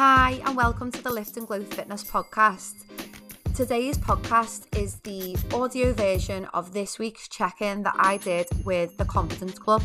[0.00, 2.84] Hi, and welcome to the Lift and Glow Fitness podcast.
[3.52, 8.96] Today's podcast is the audio version of this week's check in that I did with
[8.96, 9.82] the Confidence Club.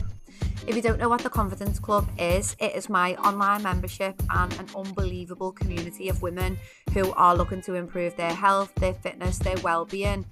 [0.68, 4.54] If you don't know what the Confidence Club is, it is my online membership and
[4.60, 6.60] an unbelievable community of women
[6.94, 10.28] who are looking to improve their health, their fitness, their well-being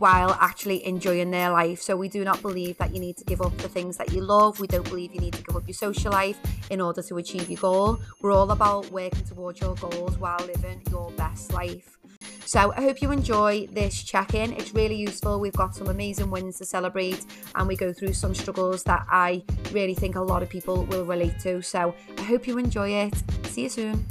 [0.00, 1.82] while actually enjoying their life.
[1.82, 4.22] So we do not believe that you need to give up the things that you
[4.22, 4.58] love.
[4.58, 6.38] We don't believe you need to give up your social life
[6.70, 8.00] in order to achieve your goal.
[8.22, 11.98] We're all about working towards your goals while living your best life.
[12.46, 14.54] So I hope you enjoy this check in.
[14.54, 15.38] It's really useful.
[15.38, 19.44] We've got some amazing wins to celebrate and we go through some struggles that I
[19.70, 21.60] really think a lot of people will relate to.
[21.60, 23.14] So I hope you enjoy it.
[23.44, 24.06] See you soon.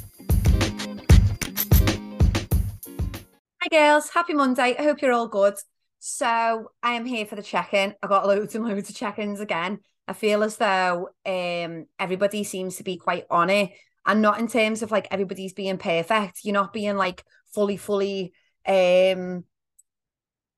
[3.61, 4.11] Hi, girls.
[4.11, 4.75] Happy Monday.
[4.77, 5.55] I hope you're all good.
[5.99, 7.93] So I am here for the check in.
[8.01, 9.79] I got loads and loads of check ins again.
[10.07, 13.71] I feel as though um, everybody seems to be quite on it
[14.05, 16.39] and not in terms of like everybody's being perfect.
[16.43, 18.33] You're not being like fully, fully
[18.65, 19.43] um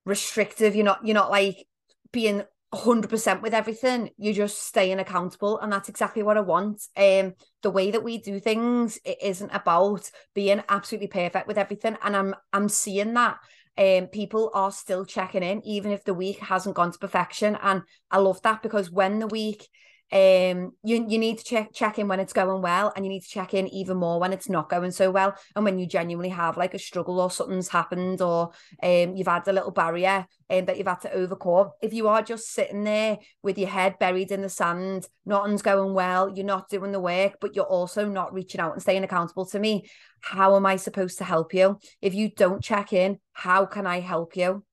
[0.05, 0.75] restrictive.
[0.75, 1.65] You're not, you're not like
[2.11, 7.33] being 100% with everything you're just staying accountable and that's exactly what i want um
[7.63, 12.15] the way that we do things it isn't about being absolutely perfect with everything and
[12.15, 13.37] i'm i'm seeing that
[13.77, 17.57] um people are still checking in even if the week hasn't gone to perfection.
[17.61, 19.67] And i love that because when the week
[20.13, 23.21] um you you need to check check in when it's going well and you need
[23.21, 26.27] to check in even more when it's not going so well and when you genuinely
[26.27, 28.51] have like a struggle or something's happened or
[28.83, 31.69] um you've had a little barrier um, that you've had to overcome.
[31.81, 35.93] If you are just sitting there with your head buried in the sand nothing's going
[35.93, 39.45] well you're not doing the work but you're also not reaching out and staying accountable
[39.45, 39.85] to me
[40.19, 41.79] how am i supposed to help you?
[42.01, 44.65] If you don't check in how can i help you?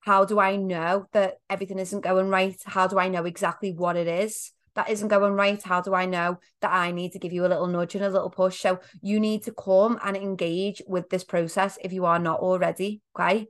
[0.00, 2.56] How do i know that everything isn't going right?
[2.66, 5.62] How do i know exactly what it is that isn't going right?
[5.62, 8.10] How do I know that I need to give you a little nudge and a
[8.10, 8.60] little push?
[8.60, 13.02] So you need to come and engage with this process if you are not already.
[13.14, 13.48] Okay.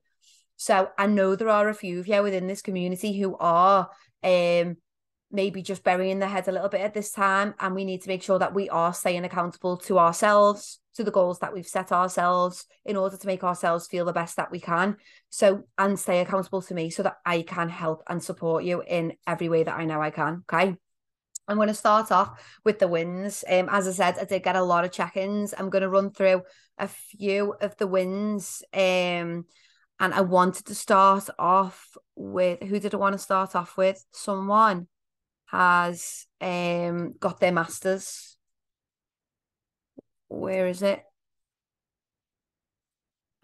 [0.57, 3.89] So I know there are a few of you within this community who are
[4.23, 4.77] um
[5.33, 7.55] maybe just burying their head a little bit at this time.
[7.59, 11.11] And we need to make sure that we are staying accountable to ourselves, to the
[11.11, 14.61] goals that we've set ourselves in order to make ourselves feel the best that we
[14.61, 14.99] can.
[15.31, 19.15] So, and stay accountable to me so that I can help and support you in
[19.27, 20.45] every way that I know I can.
[20.53, 20.77] Okay.
[21.49, 23.45] I'm going to start off with the wins.
[23.49, 25.55] Um, as I said, I did get a lot of check-ins.
[25.57, 26.43] I'm going to run through
[26.79, 28.63] a few of the wins.
[28.73, 29.47] Um,
[30.01, 34.05] and I wanted to start off with who did I want to start off with?
[34.11, 34.89] Someone
[35.47, 38.37] has um got their masters.
[40.29, 41.05] Where is it?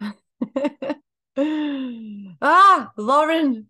[2.41, 3.67] ah, Lauren.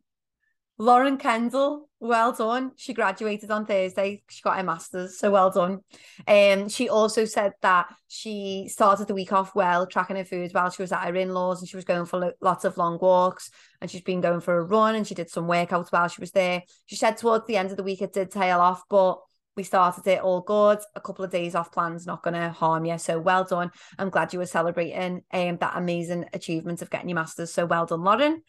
[0.82, 2.72] Lauren Kendall, well done.
[2.78, 4.24] She graduated on Thursday.
[4.30, 5.80] She got her master's, so well done.
[6.26, 10.54] And um, she also said that she started the week off well, tracking her food
[10.54, 12.98] while she was at her in-laws, and she was going for lo- lots of long
[13.02, 13.52] walks.
[13.82, 16.32] And she's been going for a run, and she did some workouts while she was
[16.32, 16.64] there.
[16.86, 19.20] She said towards the end of the week it did tail off, but
[19.60, 20.80] we started it all good.
[20.96, 22.98] A couple of days off plan's not going to harm you.
[22.98, 23.72] So well done.
[23.98, 27.54] I'm glad you were celebrating um, that amazing achievement of getting your masters.
[27.54, 28.42] So well done, Lauren.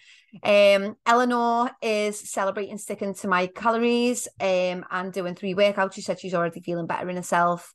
[0.44, 5.94] Um, Eleanor is celebrating sticking to my calories um, and doing three workouts.
[5.94, 7.74] She said she's already feeling better in herself.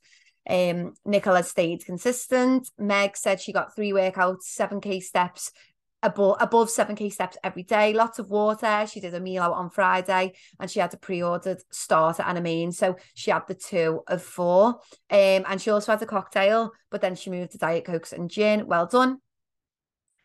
[0.50, 2.72] Um, Nicola stayed consistent.
[2.80, 5.52] Meg said she got three workouts, 7k steps,
[6.06, 9.70] above above 7k steps every day lots of water she did a meal out on
[9.70, 14.02] friday and she had a pre-ordered starter and a main so she had the two
[14.08, 14.68] of four
[15.10, 18.30] um and she also had a cocktail but then she moved to diet cokes and
[18.30, 19.18] gin well done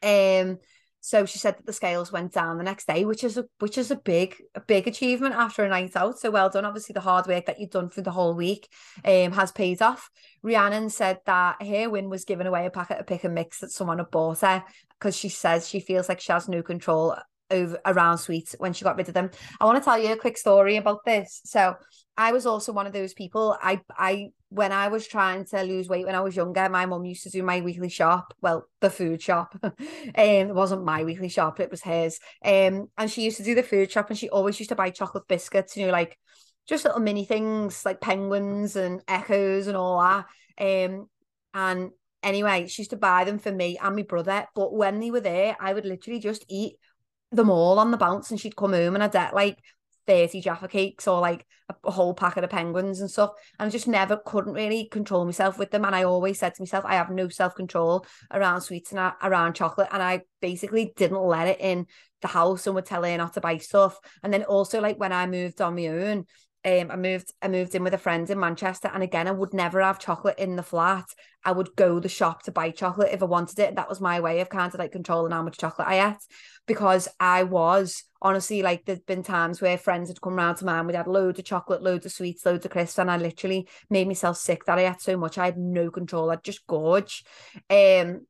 [0.02, 0.58] um
[1.02, 3.78] so she said that the scales went down the next day, which is a which
[3.78, 6.18] is a big a big achievement after a night out.
[6.18, 6.66] So well done.
[6.66, 8.68] Obviously, the hard work that you've done for the whole week
[9.02, 10.10] um, has paid off.
[10.42, 13.70] Rhiannon said that her win was giving away a packet of pick and mix that
[13.70, 14.62] someone had bought her
[15.00, 17.16] because she says she feels like she has no control
[17.50, 19.30] over around sweets when she got rid of them.
[19.60, 21.40] I want to tell you a quick story about this.
[21.44, 21.74] So
[22.16, 23.56] I was also one of those people.
[23.60, 27.04] I I when I was trying to lose weight when I was younger, my mum
[27.04, 28.34] used to do my weekly shop.
[28.40, 29.54] Well, the food shop.
[29.62, 29.74] um,
[30.16, 32.18] it wasn't my weekly shop, it was hers.
[32.44, 34.90] Um, and she used to do the food shop and she always used to buy
[34.90, 36.18] chocolate biscuits, you know, like
[36.68, 40.26] just little mini things like penguins and echoes and all that.
[40.62, 41.06] Um,
[41.54, 41.90] and
[42.22, 44.46] anyway, she used to buy them for me and my brother.
[44.54, 46.74] But when they were there, I would literally just eat
[47.32, 49.58] them all on the bounce and she'd come home and I'd get like
[50.06, 51.46] 30 Jaffa cakes or like
[51.84, 53.30] a, whole packet of penguins and stuff.
[53.58, 55.84] And I just never couldn't really control myself with them.
[55.84, 59.54] And I always said to myself, I have no self control around sweets and around
[59.54, 59.88] chocolate.
[59.92, 61.86] And I basically didn't let it in
[62.22, 63.98] the house and would tell her not to buy stuff.
[64.22, 66.24] And then also, like when I moved on my own,
[66.64, 69.54] um, I moved I moved in with a friend in Manchester and again I would
[69.54, 71.06] never have chocolate in the flat.
[71.42, 73.76] I would go the shop to buy chocolate if I wanted it.
[73.76, 76.18] That was my way of kind of like controlling how much chocolate I ate
[76.66, 80.86] because I was honestly like there's been times where friends had come round to mine,
[80.86, 84.06] we'd had loads of chocolate, loads of sweets, loads of crisps, and I literally made
[84.06, 86.30] myself sick that I ate so much I had no control.
[86.30, 87.24] I'd just gorge.
[87.70, 88.26] Um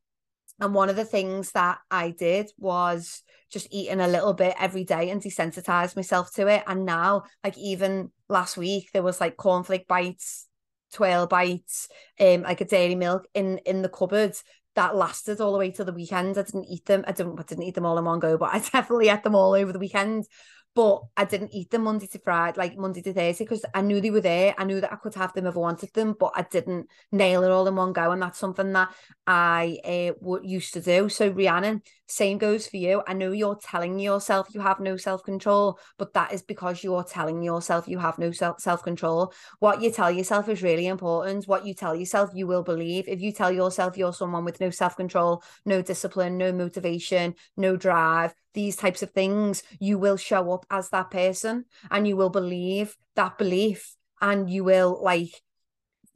[0.61, 4.83] and one of the things that I did was just eating a little bit every
[4.83, 6.63] day and desensitized myself to it.
[6.67, 10.47] And now, like even last week, there was like cornflake bites,
[10.93, 14.35] twirl bites, um, like a dairy milk in in the cupboard
[14.75, 16.37] that lasted all the way to the weekend.
[16.37, 17.03] I didn't eat them.
[17.07, 19.35] I didn't I didn't eat them all in one go, but I definitely ate them
[19.35, 20.25] all over the weekend.
[20.73, 23.99] But I didn't eat them Monday to Friday, like Monday to Thursday, because I knew
[23.99, 24.55] they were there.
[24.57, 27.43] I knew that I could have them if I wanted them, but I didn't nail
[27.43, 28.11] it all in one go.
[28.11, 28.89] And that's something that
[29.27, 31.09] I uh, used to do.
[31.09, 33.01] So, Rhiannon, same goes for you.
[33.07, 37.05] I know you're telling yourself you have no self control, but that is because you're
[37.05, 39.33] telling yourself you have no self control.
[39.59, 41.47] What you tell yourself is really important.
[41.47, 43.07] What you tell yourself, you will believe.
[43.07, 47.77] If you tell yourself you're someone with no self control, no discipline, no motivation, no
[47.77, 52.29] drive, these types of things, you will show up as that person and you will
[52.29, 55.41] believe that belief and you will like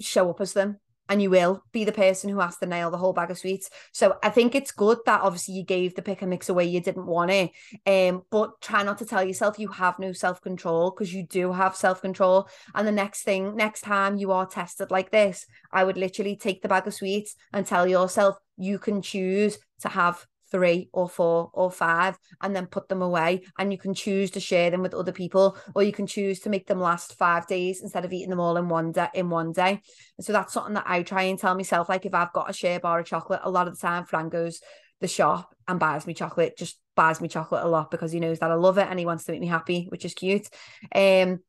[0.02, 0.80] show up as them
[1.10, 3.70] and you will be the person who has to nail the whole bag of sweets.
[3.92, 6.82] So I think it's good that obviously you gave the pick and mix away you
[6.82, 7.52] didn't want it.
[7.86, 11.76] Um, but try not to tell yourself you have no self-control because you do have
[11.76, 12.50] self-control.
[12.74, 16.62] And the next thing, next time you are tested like this, I would literally take
[16.62, 20.26] the bag of sweets and tell yourself you can choose to have
[20.56, 23.42] three or four or five and then put them away.
[23.60, 26.50] And you can choose to share them with other people or you can choose to
[26.50, 29.52] make them last five days instead of eating them all in one day in one
[29.52, 29.82] day.
[30.18, 32.54] And so that's something that I try and tell myself like if I've got a
[32.54, 34.62] share bar of chocolate a lot of the time Fran goes
[35.02, 38.40] the shop and buys me chocolate just buys me chocolate a lot because he knows
[38.40, 40.48] that I love it and he wants to make me happy which is cute.
[40.94, 41.40] Um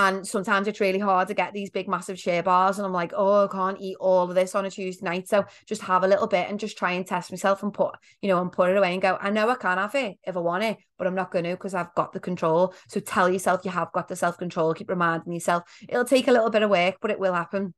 [0.00, 2.78] and sometimes it's really hard to get these big, massive share bars.
[2.78, 5.28] And I'm like, oh, I can't eat all of this on a Tuesday night.
[5.28, 8.28] So just have a little bit and just try and test myself and put, you
[8.28, 10.40] know, and put it away and go, I know I can have it if I
[10.40, 12.74] want it, but I'm not going to because I've got the control.
[12.88, 14.72] So tell yourself you have got the self control.
[14.72, 15.64] Keep reminding yourself.
[15.86, 17.74] It'll take a little bit of work, but it will happen.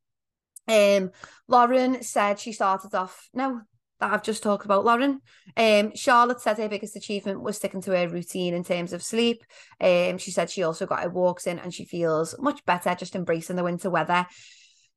[0.68, 1.10] Um,
[1.48, 3.62] Lauren said she started off, no,
[4.02, 5.20] that I've just talked about, Lauren.
[5.56, 9.44] Um, Charlotte said her biggest achievement was sticking to her routine in terms of sleep.
[9.80, 13.14] Um, she said she also got her walks in and she feels much better just
[13.14, 14.26] embracing the winter weather.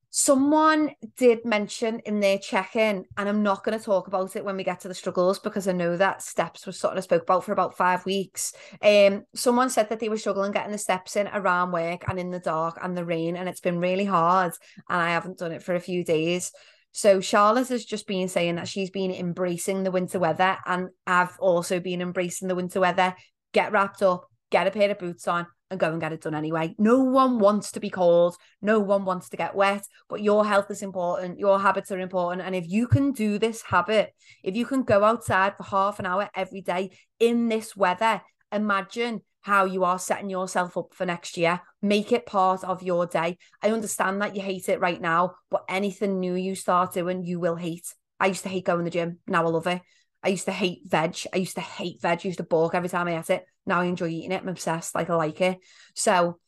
[0.09, 4.55] Someone did mention in their check-in, and I'm not going to talk about it when
[4.55, 7.43] we get to the struggles because I know that steps was sort of spoke about
[7.43, 8.53] for about five weeks.
[8.81, 12.31] Um, someone said that they were struggling getting the steps in around work and in
[12.31, 14.53] the dark and the rain, and it's been really hard.
[14.89, 16.53] And I haven't done it for a few days.
[16.95, 21.37] So Charlotte has just been saying that she's been embracing the winter weather, and I've
[21.39, 23.13] also been embracing the winter weather.
[23.53, 26.33] Get wrapped up, get a pair of boots on, and go and get it done
[26.33, 26.73] anyway.
[26.77, 30.71] No one wants to be cold, no one wants to get wet, but your health
[30.71, 32.47] is important, your habits are important.
[32.47, 36.05] And if you can do this habit, if you can go outside for half an
[36.05, 38.21] hour every day in this weather,
[38.53, 41.61] imagine how you are setting yourself up for next year.
[41.79, 43.37] Make it part of your day.
[43.61, 47.39] I understand that you hate it right now, but anything new you start doing, you
[47.39, 47.93] will hate.
[48.19, 49.19] I used to hate going to the gym.
[49.27, 49.83] Now I love it.
[50.23, 51.17] I used to hate veg.
[51.31, 52.21] I used to hate veg.
[52.23, 53.45] I used to balk every time I ate it.
[53.67, 54.41] Now I enjoy eating it.
[54.41, 54.95] I'm obsessed.
[54.95, 55.59] Like I like it.
[55.93, 56.39] So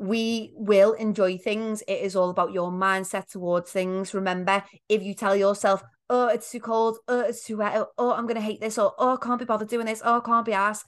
[0.00, 1.82] we will enjoy things.
[1.86, 4.14] It is all about your mindset towards things.
[4.14, 8.26] Remember, if you tell yourself, oh, it's too cold, oh, it's too wet, oh, I'm
[8.26, 10.44] going to hate this, or oh, I can't be bothered doing this, oh, I can't
[10.44, 10.86] be asked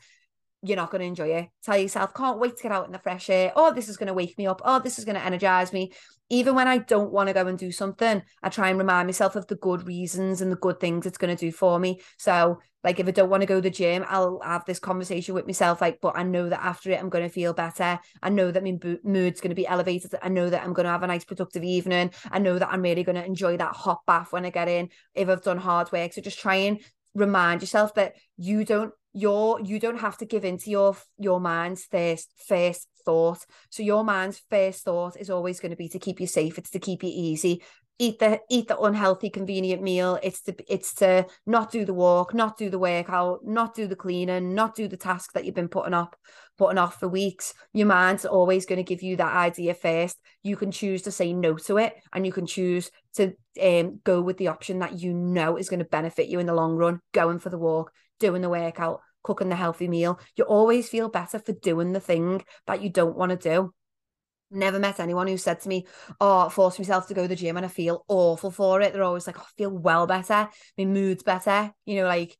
[0.62, 1.48] you're not going to enjoy it.
[1.62, 3.52] Tell yourself, can't wait to get out in the fresh air.
[3.54, 4.60] Oh, this is going to wake me up.
[4.64, 5.92] Oh, this is going to energize me.
[6.30, 9.36] Even when I don't want to go and do something, I try and remind myself
[9.36, 12.00] of the good reasons and the good things it's going to do for me.
[12.18, 15.34] So, like, if I don't want to go to the gym, I'll have this conversation
[15.34, 17.98] with myself, like, but I know that after it, I'm going to feel better.
[18.22, 20.14] I know that my mood's going to be elevated.
[20.22, 22.10] I know that I'm going to have a nice, productive evening.
[22.30, 24.90] I know that I'm really going to enjoy that hot bath when I get in
[25.14, 26.12] if I've done hard work.
[26.12, 26.80] So, just try and
[27.14, 31.84] remind yourself that you don't your you don't have to give into your your mind's
[31.84, 33.44] first first thought.
[33.70, 36.70] So your mind's first thought is always going to be to keep you safe it's
[36.70, 37.62] to keep you easy.
[38.00, 42.32] Eat the eat the unhealthy convenient meal it's to it's to not do the walk
[42.32, 45.68] not do the workout not do the cleaning not do the task that you've been
[45.68, 46.14] putting up
[46.58, 47.54] putting off for weeks.
[47.72, 50.18] Your mind's always going to give you that idea first.
[50.42, 54.20] You can choose to say no to it and you can choose to um, go
[54.20, 57.00] with the option that you know is going to benefit you in the long run
[57.12, 61.38] going for the walk doing the workout cooking the healthy meal you always feel better
[61.38, 63.72] for doing the thing that you don't want to do
[64.50, 65.86] Never met anyone who said to me,
[66.20, 68.92] Oh, I forced myself to go to the gym and I feel awful for it.
[68.92, 70.48] They're always like, oh, I feel well better.
[70.78, 71.74] My mood's better.
[71.84, 72.36] You know, like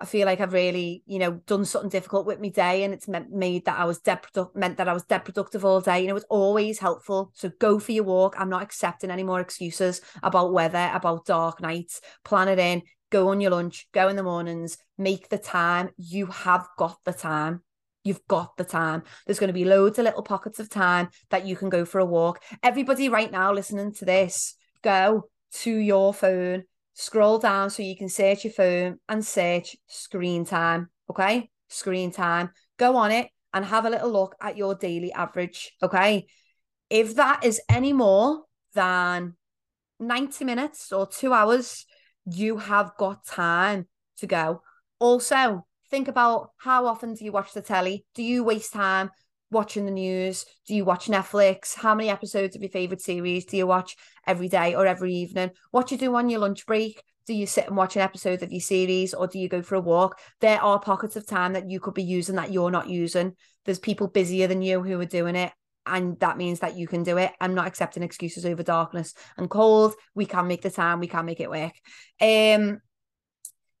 [0.00, 3.06] I feel like I've really, you know, done something difficult with my day and it's
[3.06, 4.20] meant made that I was dead
[4.54, 6.00] meant that I was dead productive all day.
[6.00, 7.30] You know, it's always helpful.
[7.34, 8.34] So go for your walk.
[8.36, 12.00] I'm not accepting any more excuses about weather, about dark nights.
[12.24, 15.90] Plan it in, go on your lunch, go in the mornings, make the time.
[15.96, 17.62] You have got the time.
[18.04, 19.02] You've got the time.
[19.26, 21.98] There's going to be loads of little pockets of time that you can go for
[21.98, 22.40] a walk.
[22.62, 25.28] Everybody right now listening to this, go
[25.62, 30.88] to your phone, scroll down so you can search your phone and search screen time.
[31.10, 31.50] Okay.
[31.68, 32.50] Screen time.
[32.78, 35.72] Go on it and have a little look at your daily average.
[35.82, 36.26] Okay.
[36.88, 38.44] If that is any more
[38.74, 39.34] than
[39.98, 41.86] 90 minutes or two hours,
[42.26, 43.86] you have got time
[44.18, 44.62] to go.
[44.98, 48.04] Also, think about how often do you watch the telly?
[48.14, 49.10] Do you waste time
[49.50, 50.44] watching the news?
[50.66, 51.74] Do you watch Netflix?
[51.74, 55.50] How many episodes of your favorite series do you watch every day or every evening?
[55.70, 57.02] What you do on your lunch break?
[57.26, 59.74] Do you sit and watch an episode of your series or do you go for
[59.74, 60.18] a walk?
[60.40, 63.34] There are pockets of time that you could be using that you're not using.
[63.64, 65.52] There's people busier than you who are doing it.
[65.86, 67.32] And that means that you can do it.
[67.40, 69.94] I'm not accepting excuses over darkness and cold.
[70.14, 71.72] We can make the time, we can make it work.
[72.20, 72.80] Um,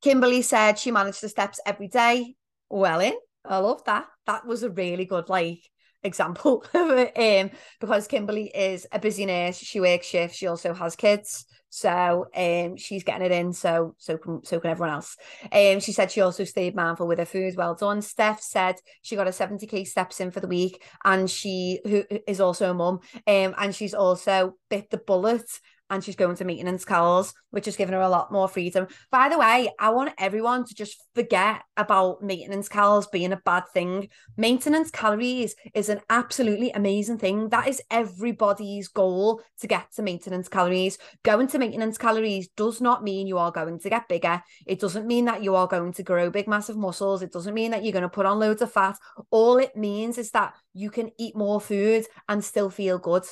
[0.02, 2.36] Kimberly said she managed the steps every day.
[2.68, 4.06] Well, in I love that.
[4.26, 5.60] That was a really good like
[6.02, 11.46] example um because Kimberly is a busy nurse she works shifts she also has kids
[11.76, 15.14] so um she's getting it in so so can so can everyone else.
[15.52, 17.54] Um she said she also stayed mindful with her food.
[17.54, 18.00] Well done.
[18.00, 22.40] Steph said she got a 70k steps in for the week and she who is
[22.40, 25.44] also a mum um and she's also bit the bullet
[25.90, 28.86] and she's going to maintenance calories, which has given her a lot more freedom.
[29.10, 33.64] By the way, I want everyone to just forget about maintenance calories being a bad
[33.72, 34.08] thing.
[34.36, 37.48] Maintenance calories is an absolutely amazing thing.
[37.50, 40.98] That is everybody's goal to get to maintenance calories.
[41.22, 44.42] Going to maintenance calories does not mean you are going to get bigger.
[44.66, 47.22] It doesn't mean that you are going to grow big, massive muscles.
[47.22, 48.98] It doesn't mean that you're going to put on loads of fat.
[49.30, 53.24] All it means is that you can eat more food and still feel good.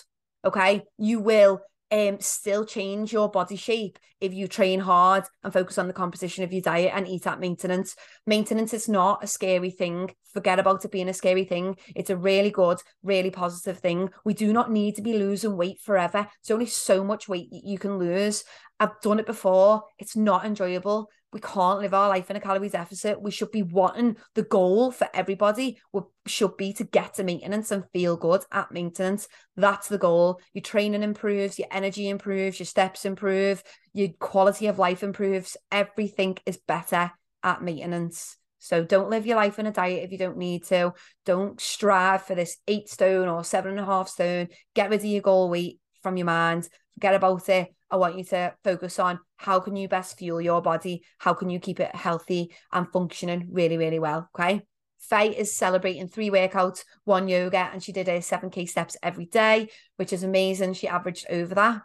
[0.45, 0.83] Okay.
[0.99, 1.61] You will
[1.95, 6.43] um, still change your body shape if you train hard and focus on the composition
[6.43, 7.95] of your diet and eat at maintenance.
[8.27, 10.11] Maintenance is not a scary thing.
[10.33, 11.77] Forget about it being a scary thing.
[11.95, 14.11] It's a really good, really positive thing.
[14.25, 16.27] We do not need to be losing weight forever.
[16.41, 18.43] It's only so much weight you can lose.
[18.81, 19.85] I've done it before.
[19.99, 23.21] It's not enjoyable we can't live our life in a calorie deficit.
[23.21, 25.81] We should be wanting the goal for everybody
[26.27, 29.27] should be to get to maintenance and feel good at maintenance.
[29.57, 30.41] That's the goal.
[30.53, 35.57] Your training improves, your energy improves, your steps improve, your quality of life improves.
[35.73, 37.11] Everything is better
[37.43, 38.37] at maintenance.
[38.61, 40.95] So don't live your life in a diet if you don't need to.
[41.27, 44.49] Don't strive for this eight stone or seven and a half stone.
[44.75, 46.69] Get rid of your goal weight from your mind.
[46.95, 47.75] Forget about it.
[47.95, 51.05] I want you to focus on how can you best fuel your body?
[51.19, 54.29] How can you keep it healthy and functioning really, really well?
[54.37, 54.63] Okay.
[54.99, 59.69] Faye is celebrating three workouts, one yoga, and she did a 7K steps every day,
[59.95, 60.73] which is amazing.
[60.73, 61.83] She averaged over that.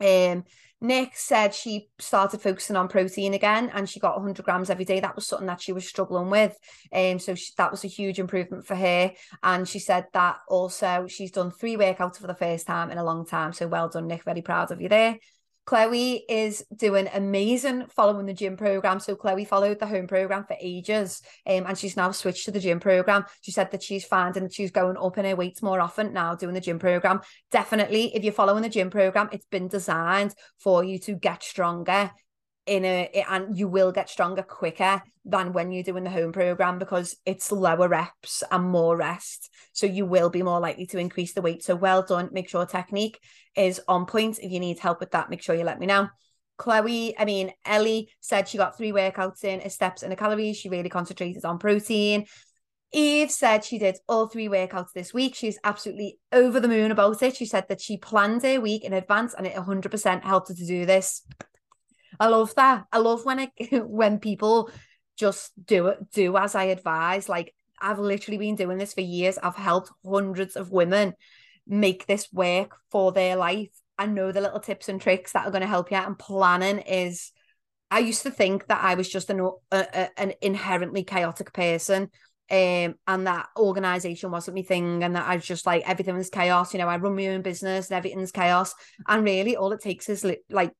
[0.00, 0.44] Um,
[0.80, 5.00] Nick said she started focusing on protein again and she got 100 grams every day.
[5.00, 6.56] That was something that she was struggling with.
[6.92, 9.12] Um, so she, that was a huge improvement for her.
[9.42, 13.04] And she said that also she's done three workouts for the first time in a
[13.04, 13.54] long time.
[13.54, 14.24] So well done, Nick.
[14.24, 15.18] Very proud of you there.
[15.66, 19.00] Chloe is doing amazing following the gym program.
[19.00, 22.60] So Chloe followed the home program for ages, um, and she's now switched to the
[22.60, 23.24] gym program.
[23.40, 26.34] She said that she's finding that she's going up in her weights more often now
[26.34, 27.20] doing the gym program.
[27.50, 32.10] Definitely, if you're following the gym program, it's been designed for you to get stronger
[32.66, 36.78] in a and you will get stronger quicker than when you're doing the home program
[36.78, 41.34] because it's lower reps and more rest so you will be more likely to increase
[41.34, 43.18] the weight so well done make sure technique
[43.56, 46.08] is on point if you need help with that make sure you let me know
[46.56, 50.56] Chloe, I mean, Ellie said she got three workouts in, a steps and a calories.
[50.56, 52.26] She really concentrated on protein.
[52.92, 55.34] Eve said she did all three workouts this week.
[55.34, 57.34] She's absolutely over the moon about it.
[57.34, 60.66] She said that she planned her week in advance and it 100% helped her to
[60.66, 61.22] do this.
[62.20, 62.84] I love that.
[62.92, 63.50] I love when it
[63.86, 64.70] when people
[65.16, 67.28] just do it, do as I advise.
[67.28, 69.38] Like I've literally been doing this for years.
[69.38, 71.14] I've helped hundreds of women
[71.66, 73.70] make this work for their life.
[73.98, 76.06] I know the little tips and tricks that are going to help you out.
[76.06, 77.32] And planning is.
[77.90, 82.10] I used to think that I was just an a, an inherently chaotic person,
[82.50, 86.30] um, and that organization wasn't my thing, and that I was just like everything was
[86.30, 86.72] chaos.
[86.72, 88.74] You know, I run my own business and everything's chaos.
[89.06, 90.72] And really, all it takes is li- like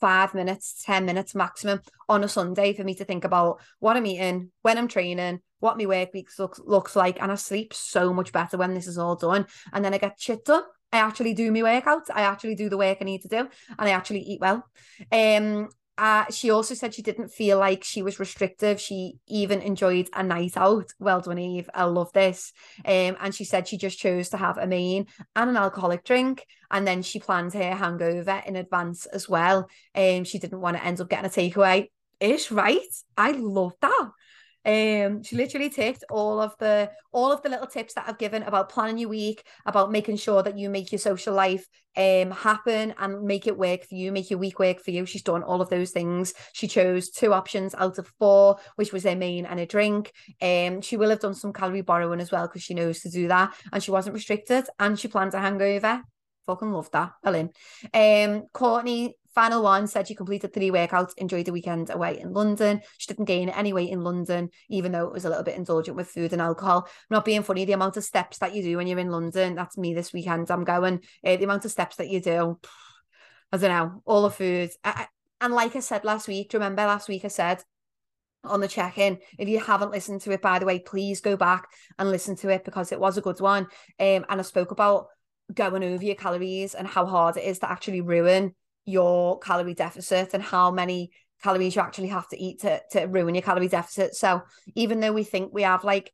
[0.00, 4.06] five minutes, 10 minutes maximum on a Sunday for me to think about what I'm
[4.06, 7.20] eating, when I'm training, what my work week looks, looks like.
[7.22, 9.46] And I sleep so much better when this is all done.
[9.72, 10.64] And then I get shit done.
[10.92, 12.10] I actually do my workouts.
[12.12, 13.48] I actually do the work I need to do and
[13.88, 14.64] I actually eat well.
[15.10, 15.68] Um,
[16.02, 18.80] uh, she also said she didn't feel like she was restrictive.
[18.80, 20.92] She even enjoyed a night out.
[20.98, 21.70] Well done, Eve.
[21.72, 22.52] I love this.
[22.84, 25.06] Um, and she said she just chose to have a main
[25.36, 26.44] and an alcoholic drink.
[26.72, 29.68] And then she planned her hangover in advance as well.
[29.94, 31.88] Um, she didn't want to end up getting a takeaway.
[32.18, 32.80] Ish, right?
[33.16, 34.10] I love that.
[34.64, 38.42] Um, she literally ticked all of the all of the little tips that I've given
[38.44, 42.94] about planning your week, about making sure that you make your social life um happen
[42.98, 45.04] and make it work for you, make your week work for you.
[45.04, 46.32] She's done all of those things.
[46.52, 50.12] She chose two options out of four, which was a main and a drink.
[50.40, 53.28] Um, she will have done some calorie borrowing as well because she knows to do
[53.28, 56.02] that, and she wasn't restricted, and she planned a hangover.
[56.46, 57.50] Fucking love that, Ellen.
[57.94, 62.82] Um, Courtney Final one said she completed three workouts, enjoyed the weekend away in London.
[62.98, 65.96] She didn't gain any weight in London, even though it was a little bit indulgent
[65.96, 66.88] with food and alcohol.
[67.08, 69.78] Not being funny, the amount of steps that you do when you're in London, that's
[69.78, 70.50] me this weekend.
[70.50, 72.58] I'm going, uh, the amount of steps that you do,
[73.50, 74.70] I don't know, all the food.
[74.84, 75.06] I,
[75.40, 77.62] and like I said last week, remember last week I said
[78.44, 79.18] on the check in.
[79.38, 82.48] If you haven't listened to it, by the way, please go back and listen to
[82.50, 83.64] it because it was a good one.
[83.98, 85.06] Um, and I spoke about
[85.52, 90.34] going over your calories and how hard it is to actually ruin your calorie deficit
[90.34, 91.10] and how many
[91.42, 94.14] calories you actually have to eat to, to ruin your calorie deficit.
[94.14, 94.42] So
[94.74, 96.12] even though we think we have like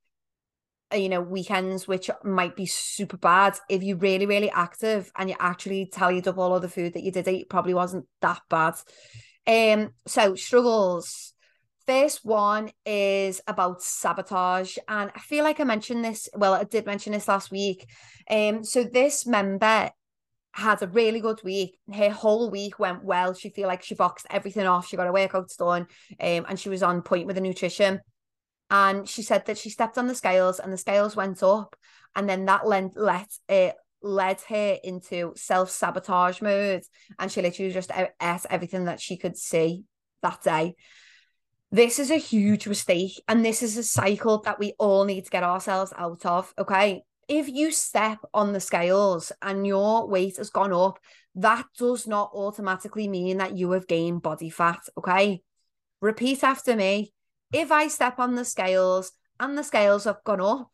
[0.93, 5.29] uh, you know weekends which might be super bad if you're really really active and
[5.29, 8.41] you actually tallied up all of the food that you did eat probably wasn't that
[8.49, 8.75] bad.
[9.47, 11.35] Um so struggles.
[11.87, 16.87] First one is about sabotage and i feel like i mentioned this well i did
[16.87, 17.87] mention this last week.
[18.31, 19.91] Um so this member
[20.59, 21.79] had a really good week.
[21.93, 23.33] Her whole week went well.
[23.33, 24.88] She feel like she boxed everything off.
[24.88, 25.87] She got her workouts done,
[26.21, 28.00] um, and she was on point with the nutrition.
[28.71, 31.77] And she said that she stepped on the scales, and the scales went up,
[32.15, 36.83] and then that lent, let it led her into self sabotage mode,
[37.19, 38.11] and she literally just ate
[38.50, 39.85] everything that she could see
[40.23, 40.75] that day.
[41.71, 45.31] This is a huge mistake, and this is a cycle that we all need to
[45.31, 46.53] get ourselves out of.
[46.59, 50.99] Okay, if you step on the scales and your weight has gone up,
[51.35, 54.81] that does not automatically mean that you have gained body fat.
[54.97, 55.43] Okay.
[56.01, 57.12] Repeat after me.
[57.53, 60.71] If I step on the scales and the scales have gone up,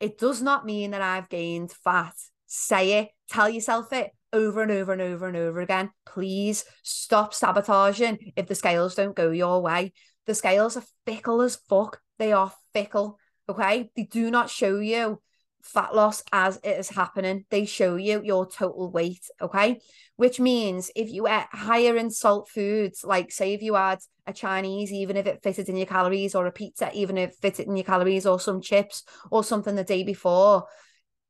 [0.00, 2.14] it does not mean that I've gained fat.
[2.46, 5.90] Say it, tell yourself it over and over and over and over again.
[6.04, 9.92] Please stop sabotaging if the scales don't go your way.
[10.26, 12.00] The scales are fickle as fuck.
[12.18, 13.18] They are fickle.
[13.48, 13.90] Okay.
[13.96, 15.20] They do not show you
[15.66, 17.44] fat loss as it is happening.
[17.50, 19.80] They show you your total weight, okay?
[20.16, 24.32] Which means if you eat higher in salt foods, like say if you add a
[24.32, 27.66] Chinese, even if it fitted in your calories, or a pizza, even if it fitted
[27.66, 30.64] in your calories, or some chips or something the day before,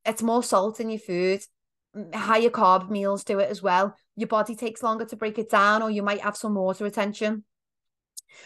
[0.05, 1.41] it's more salt in your food.
[2.13, 3.95] Higher carb meals do it as well.
[4.15, 7.43] Your body takes longer to break it down, or you might have some water retention.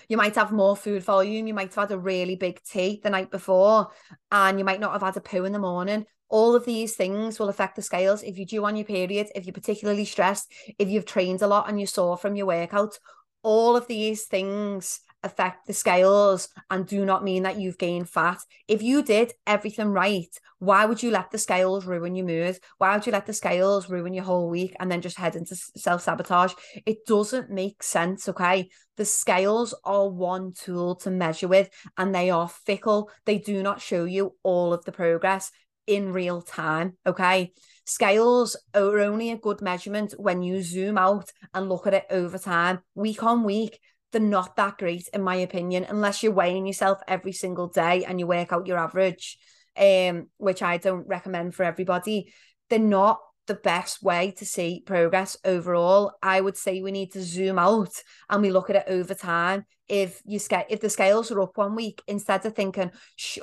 [0.08, 1.48] You might have more food volume.
[1.48, 3.90] You might have had a really big tea the night before,
[4.32, 6.06] and you might not have had a poo in the morning.
[6.30, 8.24] All of these things will affect the scales.
[8.24, 11.68] If you're due on your period, if you're particularly stressed, if you've trained a lot
[11.68, 12.98] and you saw from your workout,
[13.44, 18.40] all of these things affect the scales and do not mean that you've gained fat.
[18.68, 20.28] If you did everything right,
[20.60, 22.58] why would you let the scales ruin your mood?
[22.78, 25.56] Why would you let the scales ruin your whole week and then just head into
[25.56, 26.54] self sabotage?
[26.86, 28.70] It doesn't make sense, okay?
[28.98, 33.10] The scales are one tool to measure with and they are fickle.
[33.26, 35.52] They do not show you all of the progress
[35.88, 37.54] in real time, okay?
[37.86, 42.38] Scales are only a good measurement when you zoom out and look at it over
[42.38, 43.80] time, week on week
[44.12, 48.20] they're not that great in my opinion unless you're weighing yourself every single day and
[48.20, 49.38] you work out your average
[49.78, 52.34] um which I don't recommend for everybody
[52.70, 56.14] they're not the best way to see progress overall.
[56.22, 57.92] I would say we need to zoom out
[58.30, 59.66] and we look at it over time.
[59.88, 62.92] If you scale if the scales are up one week instead of thinking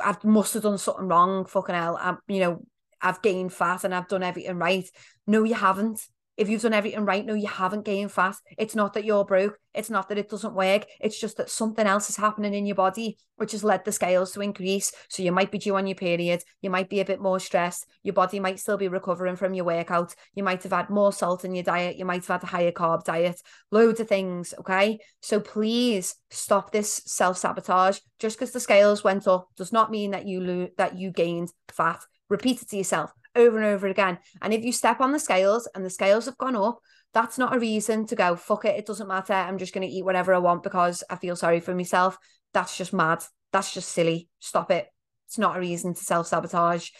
[0.02, 2.64] I must have done something wrong fucking hell I'm you know
[3.02, 4.88] I've gained fat and I've done everything right
[5.26, 6.00] no you haven't
[6.38, 8.36] if you've done everything right, no, you haven't gained fat.
[8.56, 9.58] It's not that you're broke.
[9.74, 10.86] It's not that it doesn't work.
[11.00, 14.30] It's just that something else is happening in your body, which has led the scales
[14.32, 14.92] to increase.
[15.08, 16.44] So you might be due on your period.
[16.62, 17.86] You might be a bit more stressed.
[18.04, 20.14] Your body might still be recovering from your workout.
[20.32, 21.96] You might have had more salt in your diet.
[21.96, 23.42] You might have had a higher carb diet.
[23.72, 24.54] Loads of things.
[24.60, 25.00] Okay.
[25.20, 27.98] So please stop this self sabotage.
[28.20, 31.50] Just because the scales went up does not mean that you lo- that you gained
[31.68, 32.00] fat.
[32.28, 34.18] Repeat it to yourself over and over again.
[34.42, 36.78] And if you step on the scales and the scales have gone up,
[37.14, 39.32] that's not a reason to go, fuck it, it doesn't matter.
[39.32, 42.18] I'm just going to eat whatever I want because I feel sorry for myself.
[42.52, 43.24] That's just mad.
[43.52, 44.28] That's just silly.
[44.40, 44.88] Stop it.
[45.26, 46.90] It's not a reason to self sabotage.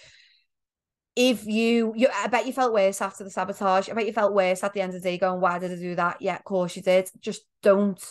[1.16, 3.88] if you, you, I bet you felt worse after the sabotage.
[3.88, 5.76] I bet you felt worse at the end of the day going, why did I
[5.76, 6.22] do that?
[6.22, 7.10] Yeah, of course you did.
[7.20, 8.02] Just don't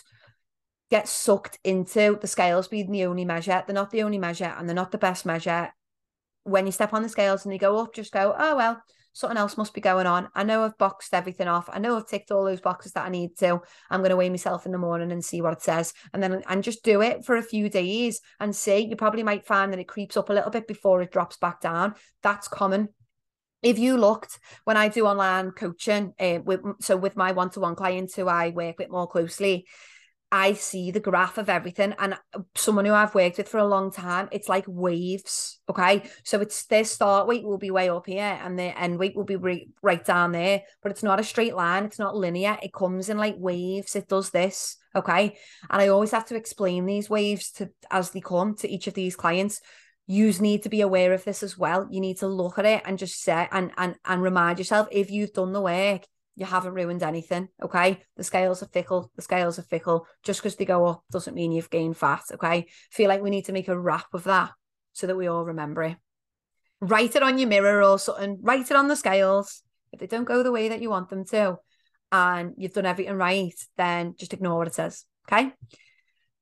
[0.92, 3.64] get sucked into the scales being the only measure.
[3.66, 5.70] They're not the only measure and they're not the best measure.
[6.48, 8.82] When you step on the scales and they go up, just go, oh, well,
[9.12, 10.30] something else must be going on.
[10.36, 11.70] I know I've boxed everything off.
[11.72, 13.60] I know I've ticked all those boxes that I need to.
[13.90, 15.94] I'm going to weigh myself in the morning and see what it says.
[16.14, 18.88] And then and just do it for a few days and see.
[18.88, 21.62] You probably might find that it creeps up a little bit before it drops back
[21.62, 21.96] down.
[22.22, 22.90] That's common.
[23.64, 28.16] If you looked when I do online coaching, uh, with so with my one-to-one clients
[28.16, 29.66] who I work with more closely,
[30.32, 31.94] I see the graph of everything.
[32.00, 35.60] And uh, someone who I've worked with for a long time, it's like waves.
[35.70, 36.04] Okay.
[36.24, 39.24] So it's their start weight will be way up here and their end weight will
[39.24, 40.64] be right, right down there.
[40.84, 41.86] But it's not a straight line.
[41.86, 42.58] It's not linear.
[42.62, 43.96] It comes in like waves.
[43.96, 44.76] It does this.
[44.96, 45.38] Okay.
[45.70, 48.96] And I always have to explain these waves to as they come to each of
[48.96, 49.62] these clients.
[50.08, 51.88] You need to be aware of this as well.
[51.90, 55.12] You need to look at it and just say and and and remind yourself if
[55.12, 56.04] you've done the work
[56.38, 57.50] you haven't ruined anything.
[57.62, 58.02] Okay.
[58.16, 59.12] The scales are fickle.
[59.16, 60.06] The scales are fickle.
[60.24, 62.22] Just because they go up doesn't mean you've gained fat.
[62.32, 62.68] Okay.
[62.92, 64.52] Feel like we need to make a rap of that
[64.94, 65.98] so that we all remember it.
[66.80, 68.38] Write it on your mirror or something.
[68.42, 69.64] Write it on the scales.
[69.92, 71.58] If they don't go the way that you want them to,
[72.12, 75.06] and you've done everything right, then just ignore what it says.
[75.28, 75.52] Okay.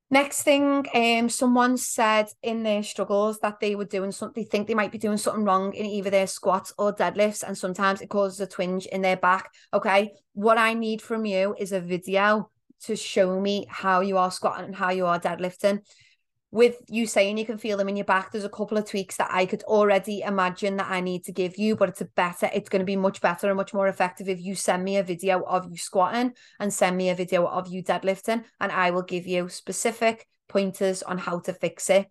[0.08, 4.68] Next thing, um, someone said in their struggles that they were doing something, they think
[4.68, 8.08] they might be doing something wrong in either their squats or deadlifts, and sometimes it
[8.08, 9.50] causes a twinge in their back.
[9.74, 12.50] Okay, what I need from you is a video
[12.84, 15.80] to show me how you are squatting and how you are deadlifting
[16.56, 19.18] with you saying you can feel them in your back, there's a couple of tweaks
[19.18, 22.48] that I could already imagine that I need to give you, but it's a better,
[22.50, 25.02] it's going to be much better and much more effective if you send me a
[25.02, 29.02] video of you squatting and send me a video of you deadlifting, and I will
[29.02, 32.10] give you specific pointers on how to fix it.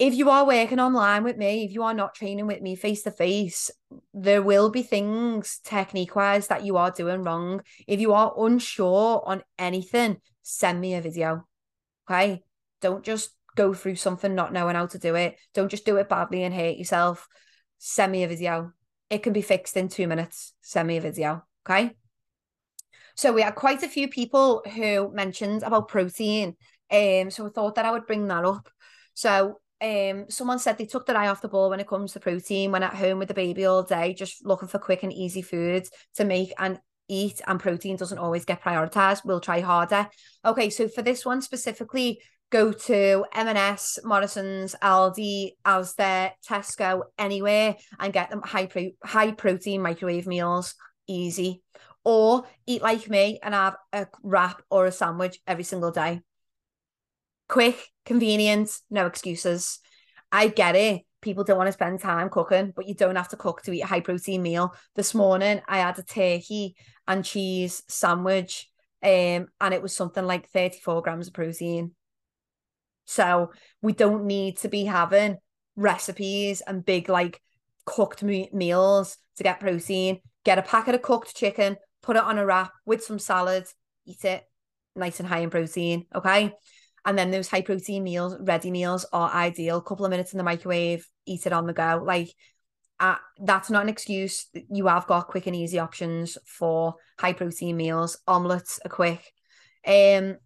[0.00, 3.04] If you are working online with me, if you are not training with me face
[3.04, 3.70] to face,
[4.12, 7.62] there will be things technique wise that you are doing wrong.
[7.86, 11.46] If you are unsure on anything, send me a video.
[12.10, 12.42] Okay
[12.84, 15.36] don't just go through something not knowing how to do it.
[15.54, 17.28] Don't just do it badly and hate yourself.
[17.78, 18.72] Send me a video.
[19.10, 20.52] It can be fixed in two minutes.
[20.60, 21.44] Send me a video.
[21.68, 21.92] Okay.
[23.16, 26.56] So we had quite a few people who mentioned about protein.
[26.90, 28.68] Um, so I thought that I would bring that up.
[29.14, 32.20] So um, someone said they took their eye off the ball when it comes to
[32.20, 35.42] protein, when at home with the baby all day, just looking for quick and easy
[35.42, 39.24] foods to make and eat, and protein doesn't always get prioritized.
[39.24, 40.08] We'll try harder.
[40.44, 42.20] Okay, so for this one specifically,
[42.54, 49.82] go to M&S, Morrison's, Aldi, Asda, Tesco, anywhere and get them high pro- high protein
[49.82, 50.76] microwave meals
[51.08, 51.62] easy.
[52.04, 56.20] Or eat like me and have a wrap or a sandwich every single day.
[57.48, 59.80] Quick, convenient, no excuses.
[60.30, 61.02] I get it.
[61.22, 63.82] People don't want to spend time cooking, but you don't have to cook to eat
[63.82, 64.74] a high protein meal.
[64.94, 66.76] This morning I had a turkey
[67.08, 68.70] and cheese sandwich
[69.02, 71.96] um, and it was something like 34 grams of protein
[73.04, 75.38] so we don't need to be having
[75.76, 77.40] recipes and big like
[77.84, 80.20] cooked me- meals to get protein.
[80.44, 83.66] Get a packet of cooked chicken, put it on a wrap with some salad,
[84.06, 84.44] eat it
[84.96, 86.06] nice and high in protein.
[86.14, 86.52] Okay.
[87.06, 89.80] And then those high protein meals, ready meals are ideal.
[89.80, 92.02] Couple of minutes in the microwave, eat it on the go.
[92.04, 92.30] Like
[93.00, 94.46] uh, that's not an excuse.
[94.70, 98.18] You have got quick and easy options for high protein meals.
[98.26, 99.32] Omelets are quick.
[99.86, 100.36] Um,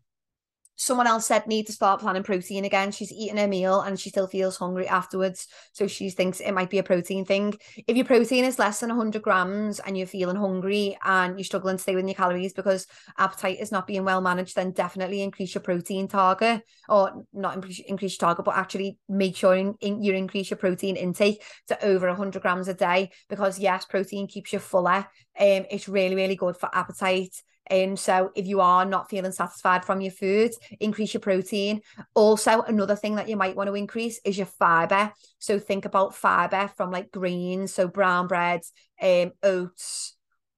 [0.79, 2.93] someone else said need to start planning protein again.
[2.93, 5.49] She's eating her meal and she still feels hungry afterwards.
[5.73, 7.55] So she thinks it might be a protein thing.
[7.89, 11.77] If your protein is less than 100 grams and you're feeling hungry and you're struggling
[11.77, 12.87] to stay within your calories because
[13.19, 17.81] appetite is not being well managed, then definitely increase your protein target or not increase,
[17.81, 22.07] your target, but actually make sure in, in, you increase your protein intake to over
[22.07, 25.07] 100 grams a day because yes, protein keeps you fuller.
[25.39, 27.35] Um, it's really, really good for appetite
[27.71, 31.81] um, so if you are not feeling satisfied from your food, increase your protein.
[32.15, 35.13] Also, another thing that you might want to increase is your fiber.
[35.39, 40.17] So think about fiber from like greens, so brown breads, um, oats,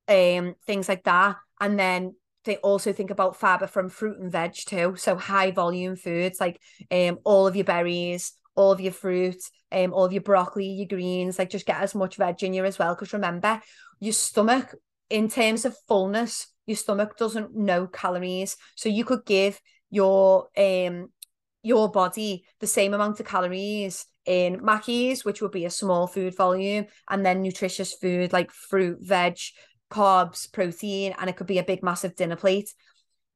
[0.09, 1.37] um, things like that.
[1.61, 4.94] And then they also think about fiber from fruit and veg too.
[4.96, 6.59] So high volume foods like
[6.90, 9.42] um all of your berries, all of your fruit,
[9.73, 12.64] um, all of your broccoli, your greens, like just get as much veg in you
[12.64, 12.94] as well.
[12.94, 13.61] Because remember,
[14.01, 14.75] your stomach,
[15.09, 18.56] in terms of fullness, your stomach doesn't know calories.
[18.76, 21.09] So you could give your um
[21.62, 26.37] your body the same amount of calories in Mackies, which would be a small food
[26.37, 29.37] volume, and then nutritious food like fruit, veg,
[29.90, 32.72] carbs, protein, and it could be a big, massive dinner plate.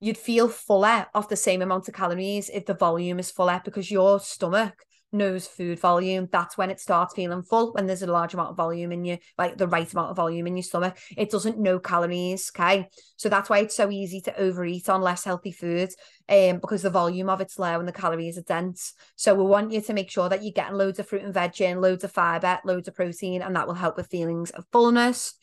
[0.00, 3.90] You'd feel fuller of the same amount of calories if the volume is fuller because
[3.90, 4.74] your stomach
[5.14, 6.28] knows food volume.
[6.30, 9.18] That's when it starts feeling full, when there's a large amount of volume in you,
[9.38, 10.98] like the right amount of volume in your stomach.
[11.16, 12.50] It doesn't know calories.
[12.54, 12.88] Okay.
[13.16, 15.96] So that's why it's so easy to overeat on less healthy foods
[16.28, 18.94] um, because the volume of it's low and the calories are dense.
[19.16, 21.60] So we want you to make sure that you're getting loads of fruit and veg
[21.60, 25.34] in, loads of fiber, loads of protein, and that will help with feelings of fullness.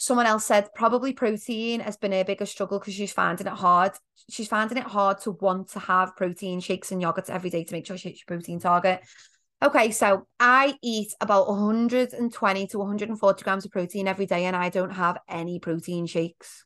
[0.00, 3.92] Someone else said probably protein has been a bigger struggle because she's finding it hard.
[4.30, 7.72] She's finding it hard to want to have protein shakes and yogurts every day to
[7.74, 9.02] make sure she hits your protein target.
[9.60, 14.68] Okay, so I eat about 120 to 140 grams of protein every day, and I
[14.68, 16.64] don't have any protein shakes.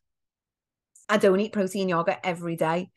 [1.09, 2.91] I don't eat protein yogurt every day.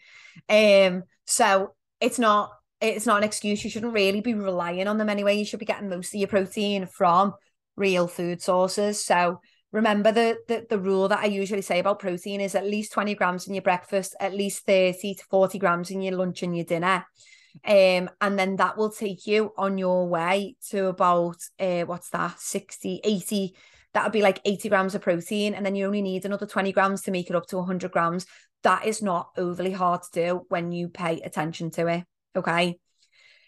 [0.50, 3.64] Um, so it's not it's not an excuse.
[3.64, 5.38] You shouldn't really be relying on them anyway.
[5.38, 7.34] You should be getting most of your protein from
[7.78, 9.02] real food sources.
[9.02, 9.40] So
[9.76, 13.14] remember the, the the rule that I usually say about protein is at least 20
[13.16, 16.66] grams in your breakfast, at least 30 to 40 grams in your lunch and your
[16.66, 17.06] dinner.
[17.64, 22.40] Um, and then that will take you on your way to about uh, what's that?
[22.40, 23.56] 60 80
[23.94, 26.74] that would be like 80 grams of protein and then you only need another 20
[26.74, 28.26] grams to make it up to 100 grams.
[28.64, 32.04] That is not overly hard to do when you pay attention to it
[32.36, 32.78] okay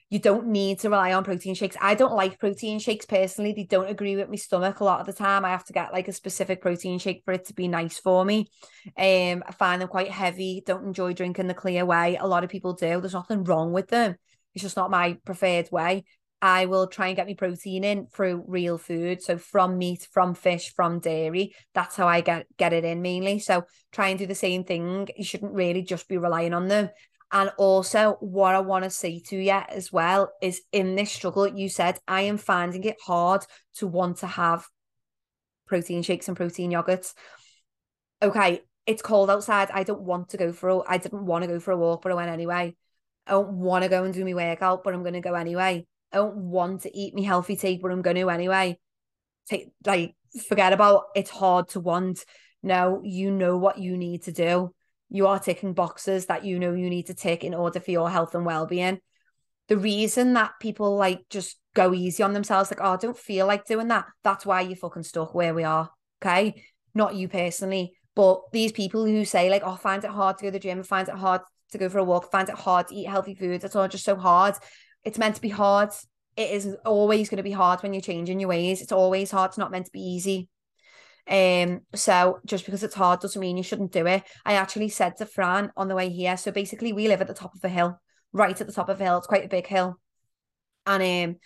[0.09, 1.75] you don't need to rely on protein shakes.
[1.81, 3.53] I don't like protein shakes personally.
[3.53, 5.43] They don't agree with my stomach a lot of the time.
[5.43, 8.23] I have to get like a specific protein shake for it to be nice for
[8.23, 8.49] me.
[8.97, 10.63] Um, I find them quite heavy.
[10.65, 12.15] Don't enjoy drinking the clear way.
[12.15, 13.01] A lot of people do.
[13.01, 14.15] There's nothing wrong with them.
[14.55, 16.05] It's just not my preferred whey.
[16.41, 19.21] I will try and get my protein in through real food.
[19.21, 21.53] So from meat, from fish, from dairy.
[21.73, 23.39] That's how I get get it in mainly.
[23.39, 25.09] So try and do the same thing.
[25.17, 26.89] You shouldn't really just be relying on them.
[27.31, 31.47] And also, what I want to say to you as well is in this struggle,
[31.47, 34.65] you said, I am finding it hard to want to have
[35.65, 37.13] protein shakes and protein yogurts.
[38.21, 39.69] Okay, it's cold outside.
[39.73, 42.01] I don't want to go for a, I didn't want to go for a walk,
[42.01, 42.75] but I went anyway.
[43.27, 45.85] I don't want to go and do my workout, but I'm going to go anyway.
[46.13, 48.79] I don't want to eat me healthy tea, but I'm going to anyway.
[49.49, 50.15] Take like
[50.47, 52.23] forget about it's hard to want.
[52.63, 54.73] No, you know what you need to do
[55.09, 58.09] you are ticking boxes that you know you need to tick in order for your
[58.09, 58.99] health and well-being.
[59.67, 63.45] The reason that people like just go easy on themselves like oh I don't feel
[63.45, 65.89] like doing that that's why you're fucking stuck where we are
[66.21, 66.63] okay?
[66.95, 70.47] Not you personally but these people who say like oh find it hard to go
[70.47, 71.41] to the gym find it hard
[71.71, 74.05] to go for a walk find it hard to eat healthy foods it's all just
[74.05, 74.55] so hard.
[75.03, 75.89] It's meant to be hard.
[76.35, 78.81] It is always going to be hard when you're changing your ways.
[78.81, 79.49] It's always hard.
[79.49, 80.49] It's not meant to be easy
[81.29, 84.23] um, so just because it's hard doesn't mean you shouldn't do it.
[84.45, 86.37] I actually said to Fran on the way here.
[86.37, 87.99] So basically, we live at the top of a hill,
[88.31, 89.17] right at the top of a hill.
[89.17, 89.99] It's quite a big hill,
[90.85, 91.39] and um,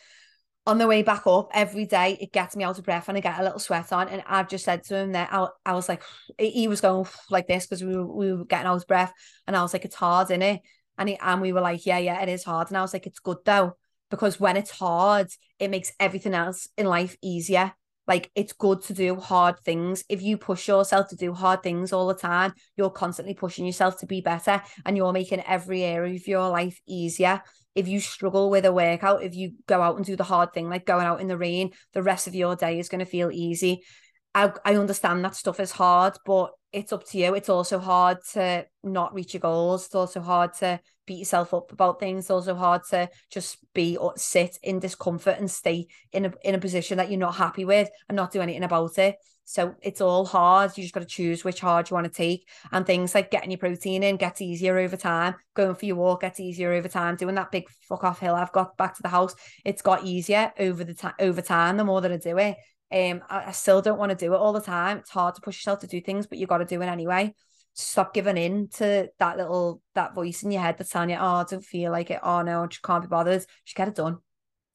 [0.67, 3.22] on the way back up every day, it gets me out of breath and I
[3.22, 4.08] get a little sweat on.
[4.10, 6.04] And I've just said to him that I, I was like,
[6.38, 9.13] he was going like this because we were, we were getting out of breath,
[9.48, 10.62] and I was like, it's hard, isn't it?
[10.98, 12.67] And he, and we were like, yeah, yeah, it is hard.
[12.67, 13.78] And I was like, it's good though
[14.12, 17.74] because when it's hard, it makes everything else in life easier
[18.07, 20.03] like it's good to do hard things.
[20.09, 23.99] If you push yourself to do hard things all the time, you're constantly pushing yourself
[23.99, 27.41] to be better and you're making every area of your life easier.
[27.73, 30.69] If you struggle with a workout, if you go out and do the hard thing,
[30.69, 33.31] like going out in the rain, the rest of your day is going to feel
[33.31, 33.81] easy.
[34.34, 37.34] I, I understand that stuff is hard, but it's up to you.
[37.34, 39.86] It's also hard to not reach your goals.
[39.86, 42.26] It's also hard to beat yourself up about things.
[42.26, 46.56] It's also hard to just be or sit in discomfort and stay in a in
[46.56, 49.17] a position that you're not happy with and not do anything about it.
[49.44, 50.78] So it's all hard.
[50.78, 52.48] You just got to choose which hard you want to take.
[52.72, 55.36] And things like getting your protein in gets easier over time.
[55.56, 57.17] Going for your walk gets easier over time.
[57.17, 60.54] Doing that big fuck off hill I've got back to the house, it's got easier
[60.58, 61.76] over the time over time.
[61.76, 62.56] The more that I do it,
[62.91, 64.97] um, I, I still don't want to do it all the time.
[64.97, 67.34] It's hard to push yourself to do things, but you got to do it anyway.
[67.73, 71.36] Stop giving in to that little that voice in your head that's telling you, "Oh,
[71.36, 72.19] I don't feel like it.
[72.21, 74.17] Oh no, I just can't be bothered." Just get it done.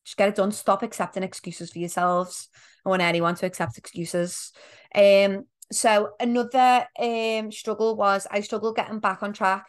[0.05, 0.52] Just get it done.
[0.52, 2.48] Stop accepting excuses for yourselves.
[2.85, 4.52] I want anyone to accept excuses.
[4.94, 5.44] Um.
[5.72, 9.66] So another um struggle was I struggled getting back on track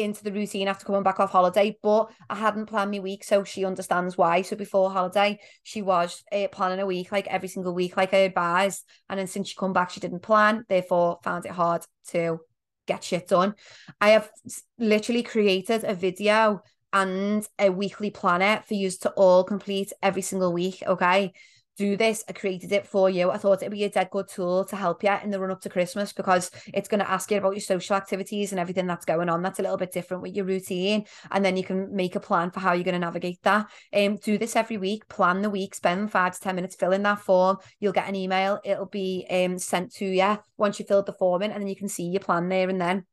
[0.00, 3.44] into the routine after coming back off holiday, but I hadn't planned my week, so
[3.44, 4.42] she understands why.
[4.42, 8.18] So before holiday, she was uh, planning a week, like every single week, like I
[8.18, 8.84] advised.
[9.08, 12.40] And then since she come back, she didn't plan, therefore found it hard to
[12.86, 13.54] get shit done.
[14.00, 14.30] I have
[14.78, 20.52] literally created a video and a weekly planner for you to all complete every single
[20.52, 20.82] week.
[20.86, 21.32] Okay
[21.76, 22.24] do this.
[22.28, 23.30] I created it for you.
[23.30, 25.60] I thought it'd be a dead good tool to help you in the run up
[25.62, 29.04] to Christmas because it's going to ask you about your social activities and everything that's
[29.04, 29.42] going on.
[29.42, 31.06] That's a little bit different with your routine.
[31.30, 33.70] And then you can make a plan for how you're going to navigate that.
[33.94, 37.20] Um, do this every week, plan the week, spend five to 10 minutes filling that
[37.20, 37.58] form.
[37.78, 38.60] You'll get an email.
[38.64, 41.76] It'll be um, sent to you once you filled the form in, and then you
[41.76, 43.06] can see your plan there and then.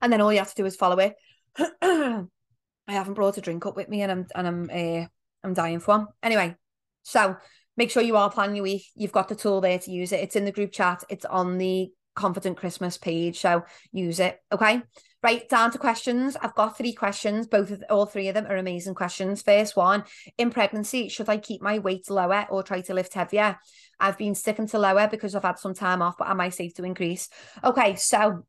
[0.00, 1.16] And then all you have to do is follow it.
[2.88, 5.06] I haven't brought a drink up with me and I'm and I'm uh,
[5.44, 6.06] I'm dying for one.
[6.22, 6.56] Anyway,
[7.02, 7.36] so
[7.76, 8.84] make sure you are planning your week.
[8.94, 10.20] You've got the tool there to use it.
[10.20, 11.04] It's in the group chat.
[11.08, 13.38] It's on the Confident Christmas page.
[13.38, 14.40] So use it.
[14.50, 14.82] Okay.
[15.22, 16.36] Right, down to questions.
[16.40, 17.46] I've got three questions.
[17.46, 19.42] Both of all three of them are amazing questions.
[19.42, 20.04] First one,
[20.36, 23.58] in pregnancy, should I keep my weight lower or try to lift heavier?
[23.98, 26.74] I've been sticking to lower because I've had some time off, but am I safe
[26.74, 27.28] to increase?
[27.64, 28.44] Okay, so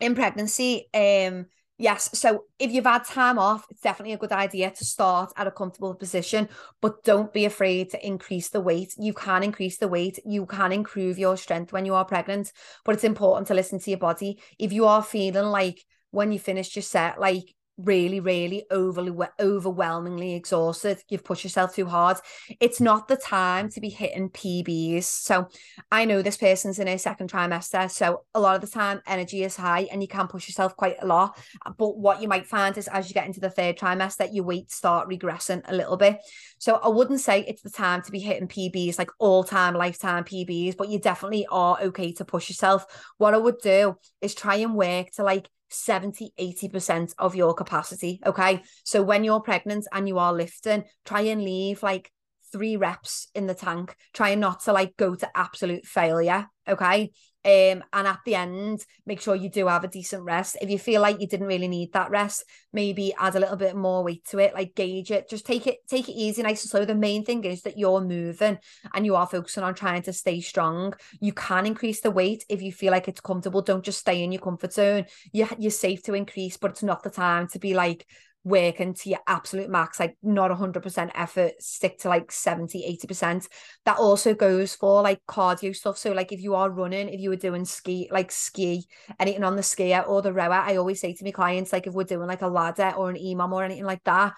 [0.00, 1.46] in pregnancy, um,
[1.78, 2.08] Yes.
[2.18, 5.50] So if you've had time off, it's definitely a good idea to start at a
[5.50, 6.48] comfortable position,
[6.80, 8.94] but don't be afraid to increase the weight.
[8.96, 12.50] You can increase the weight, you can improve your strength when you are pregnant,
[12.84, 14.40] but it's important to listen to your body.
[14.58, 20.34] If you are feeling like when you finish your set, like really, really overly overwhelmingly
[20.34, 22.18] exhausted, you've pushed yourself too hard.
[22.60, 25.04] It's not the time to be hitting PBs.
[25.04, 25.48] So
[25.90, 27.90] I know this person's in a second trimester.
[27.90, 30.96] So a lot of the time energy is high and you can push yourself quite
[31.02, 31.38] a lot.
[31.76, 34.70] But what you might find is as you get into the third trimester, your weight
[34.70, 36.18] start regressing a little bit.
[36.58, 40.24] So I wouldn't say it's the time to be hitting PBs like all time lifetime
[40.24, 42.86] PBs, but you definitely are okay to push yourself.
[43.18, 48.20] What I would do is try and work to like 70 80% of your capacity
[48.24, 48.62] okay?
[48.84, 52.10] So when you're pregnant and you are lifting try and leave like
[52.52, 53.96] three reps in the tank.
[54.12, 57.10] Trying not to like go to absolute failure okay
[57.46, 60.56] um, and at the end, make sure you do have a decent rest.
[60.60, 63.76] If you feel like you didn't really need that rest, maybe add a little bit
[63.76, 65.30] more weight to it, like gauge it.
[65.30, 66.84] Just take it, take it easy, nice and slow.
[66.84, 68.58] The main thing is that you're moving
[68.92, 70.94] and you are focusing on trying to stay strong.
[71.20, 73.62] You can increase the weight if you feel like it's comfortable.
[73.62, 75.06] Don't just stay in your comfort zone.
[75.32, 78.08] You, you're safe to increase, but it's not the time to be like
[78.46, 83.48] working to your absolute max, like not 100% effort, stick to like 70, 80%.
[83.84, 85.98] That also goes for like cardio stuff.
[85.98, 88.86] So, like if you are running, if you were doing ski, like ski,
[89.18, 91.94] anything on the SkiErg or the rower, I always say to my clients, like if
[91.94, 94.34] we're doing like a ladder or an EMOM or anything like that,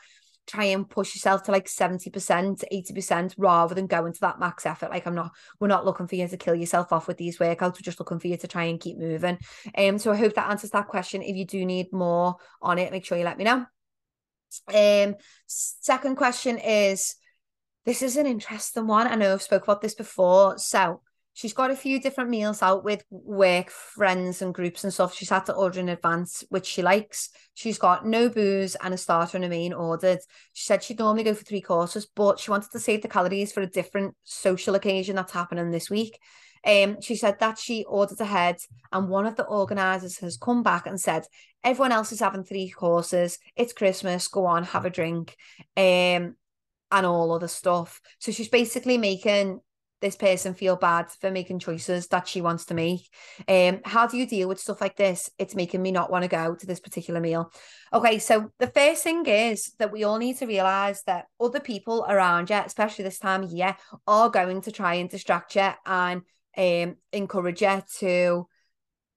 [0.47, 4.89] try and push yourself to like 70%, 80% rather than going to that max effort.
[4.89, 7.75] Like I'm not, we're not looking for you to kill yourself off with these workouts.
[7.75, 9.37] We're just looking for you to try and keep moving.
[9.77, 11.21] Um, so I hope that answers that question.
[11.21, 13.67] If you do need more on it, make sure you let me know.
[14.75, 17.17] Um, second question is
[17.85, 19.07] this is an interesting one.
[19.07, 20.59] I know I've spoke about this before.
[20.59, 21.01] So
[21.33, 25.15] she's got a few different meals out with work friends and groups and stuff.
[25.15, 27.31] She's had to order in advance, which she likes.
[27.55, 30.19] She's got no booze and a starter and a main ordered.
[30.53, 33.53] She said she'd normally go for three courses, but she wanted to save the calories
[33.53, 36.19] for a different social occasion that's happening this week.
[36.67, 38.57] Um, she said that she ordered ahead,
[38.93, 41.25] and one of the organisers has come back and said,
[41.65, 43.39] Everyone else is having three courses.
[43.57, 44.29] It's Christmas.
[44.29, 45.37] Go on, have a drink,
[45.77, 46.37] um,
[46.91, 48.01] and all other stuff.
[48.21, 49.61] So she's basically making
[50.01, 53.09] this person feel bad for making choices that she wants to make.
[53.47, 55.31] Um, how do you deal with stuff like this?
[55.39, 57.53] It's making me not want to go to this particular meal.
[57.93, 62.07] Okay, so the first thing is that we all need to realize that other people
[62.09, 66.23] around you, especially this time of year, are going to try and distract you and
[66.59, 68.47] um, encourage you to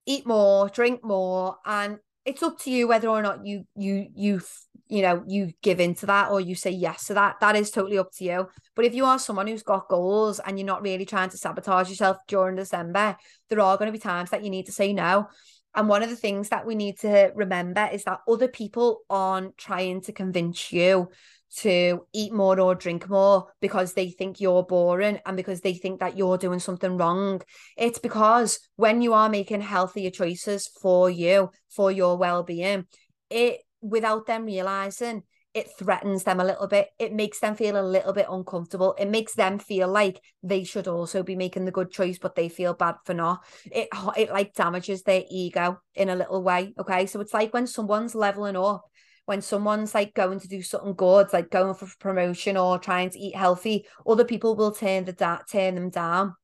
[0.05, 4.41] eat more, drink more, and it's up to you whether or not you you you
[4.87, 7.39] you know you give into that or you say yes to that.
[7.41, 8.47] That is totally up to you.
[8.75, 11.89] But if you are someone who's got goals and you're not really trying to sabotage
[11.89, 13.17] yourself during december
[13.49, 15.27] there are going to be times that you need to say no
[15.75, 19.57] and one of the things that we need to remember is that other people aren't
[19.57, 21.09] trying to convince you
[21.57, 25.99] to eat more or drink more because they think you're boring and because they think
[25.99, 27.41] that you're doing something wrong.
[27.77, 32.85] It's because when you are making healthier choices for you, for your well-being,
[33.29, 36.89] it without them realizing it threatens them a little bit.
[36.97, 38.95] It makes them feel a little bit uncomfortable.
[38.97, 42.47] It makes them feel like they should also be making the good choice, but they
[42.47, 43.43] feel bad for not.
[43.65, 46.73] It it like damages their ego in a little way.
[46.79, 47.05] Okay.
[47.05, 48.85] So it's like when someone's leveling up
[49.25, 53.19] when someone's like going to do something good, like going for promotion or trying to
[53.19, 56.35] eat healthy, other people will turn the da- turn them down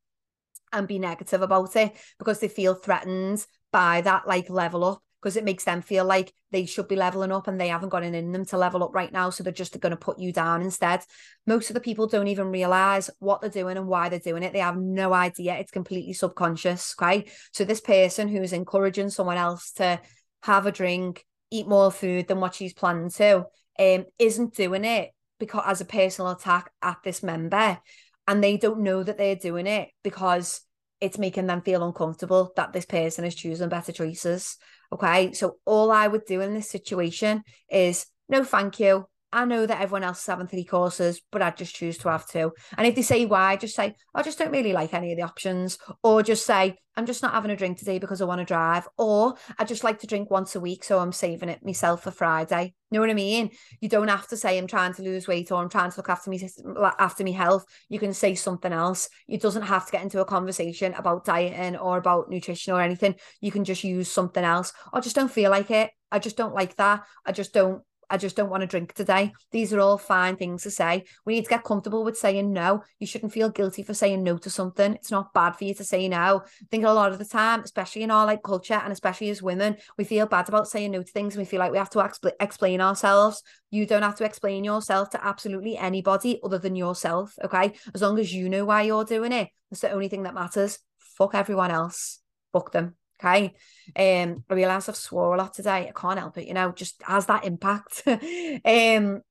[0.72, 5.36] and be negative about it because they feel threatened by that like level up because
[5.36, 8.14] it makes them feel like they should be leveling up and they haven't got it
[8.14, 9.30] in them to level up right now.
[9.30, 11.02] So they're just going to put you down instead.
[11.46, 14.54] Most of the people don't even realize what they're doing and why they're doing it.
[14.54, 15.56] They have no idea.
[15.56, 16.96] It's completely subconscious.
[17.00, 17.26] Okay.
[17.52, 20.00] So this person who's encouraging someone else to
[20.44, 23.46] have a drink, eat more food than what she's planning to,
[23.80, 27.80] um, isn't doing it because as a personal attack at this member,
[28.28, 30.62] and they don't know that they're doing it because
[31.00, 34.58] it's making them feel uncomfortable that this person is choosing better choices.
[34.92, 39.08] Okay, so all I would do in this situation is no, thank you.
[39.38, 42.28] I know that everyone else is having three courses, but I just choose to have
[42.28, 42.54] two.
[42.76, 45.26] And if they say why, just say, I just don't really like any of the
[45.26, 45.78] options.
[46.02, 48.88] Or just say, I'm just not having a drink today because I want to drive.
[48.98, 52.10] Or I just like to drink once a week, so I'm saving it myself for
[52.10, 52.74] Friday.
[52.90, 53.52] You know what I mean?
[53.80, 56.10] You don't have to say I'm trying to lose weight or I'm trying to look
[56.10, 56.50] after me
[56.98, 57.64] after me health.
[57.90, 59.08] You can say something else.
[59.28, 63.14] It doesn't have to get into a conversation about dieting or about nutrition or anything.
[63.40, 64.74] You can just use something else.
[64.92, 65.92] I just don't feel like it.
[66.12, 67.04] I just don't like that.
[67.24, 69.34] I just don't I just don't want to drink today.
[69.52, 71.04] These are all fine things to say.
[71.26, 72.84] We need to get comfortable with saying no.
[73.00, 74.94] You shouldn't feel guilty for saying no to something.
[74.94, 76.42] It's not bad for you to say no.
[76.46, 79.42] I think a lot of the time, especially in our like culture and especially as
[79.42, 81.36] women, we feel bad about saying no to things.
[81.36, 83.44] And we feel like we have to exp- explain ourselves.
[83.72, 87.34] You don't have to explain yourself to absolutely anybody other than yourself.
[87.44, 87.74] Okay.
[87.94, 90.80] As long as you know why you're doing it, that's the only thing that matters.
[91.18, 92.20] Fuck everyone else.
[92.54, 92.96] Fuck them.
[93.20, 93.54] Okay.
[93.96, 95.90] Um, I realise I've swore a lot today.
[95.90, 98.04] I can't help it, you know, just has that impact.
[98.66, 99.22] um,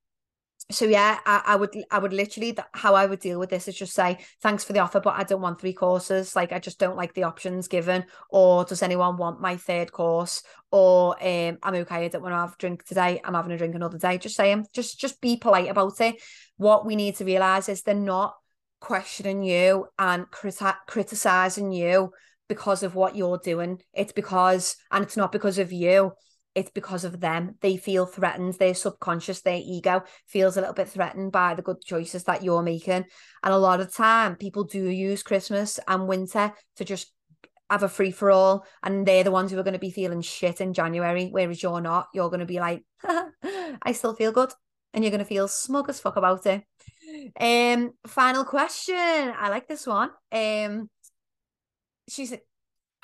[0.69, 3.77] so yeah, I, I, would I would literally how I would deal with this is
[3.77, 6.35] just say thanks for the offer, but I don't want three courses.
[6.35, 8.05] Like I just don't like the options given.
[8.31, 10.43] Or does anyone want my third course?
[10.73, 12.07] Or um, I'm okay.
[12.07, 13.21] I don't want to have a drink today.
[13.23, 14.19] I'm having a drink another day.
[14.19, 16.21] Just saying, just just be polite about it.
[16.57, 18.35] What we need to realize is they're not
[18.81, 22.11] questioning you and criti- criticizing you
[22.49, 23.81] because of what you're doing.
[23.93, 26.13] It's because, and it's not because of you,
[26.57, 27.57] it's because of them.
[27.61, 28.55] They feel threatened.
[28.55, 32.63] Their subconscious, their ego feels a little bit threatened by the good choices that you're
[32.63, 33.05] making.
[33.43, 37.13] And a lot of time, people do use Christmas and winter to just
[37.69, 38.65] have a free for all.
[38.83, 41.83] And they're the ones who are going to be feeling shit in January, whereas you're
[41.83, 42.09] not.
[42.15, 44.51] You're going to be like, I still feel good.
[44.95, 46.63] And you're going to feel smug as fuck about it.
[47.39, 48.95] Um, final question.
[48.97, 50.09] I like this one.
[50.33, 50.89] Um,
[52.09, 52.47] she's like,